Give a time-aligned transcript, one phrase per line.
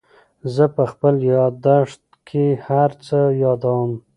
[0.53, 3.91] زه په خپل یادښت کې هر څه یادوم.